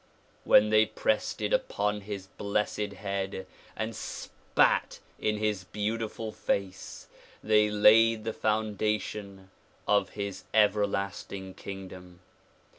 When 0.45 0.69
they 0.69 0.87
pressed 0.87 1.43
it 1.43 1.53
upon 1.53 2.01
his 2.01 2.25
blessed 2.25 2.93
head 2.93 3.45
and 3.75 3.95
spat 3.95 4.99
in 5.19 5.37
his 5.37 5.65
beautiful 5.65 6.31
face 6.31 7.07
they 7.43 7.69
laid 7.69 8.23
the 8.23 8.33
foundation 8.33 9.51
of 9.87 10.09
his 10.17 10.45
everlasting 10.55 11.53
kingdom. 11.53 12.21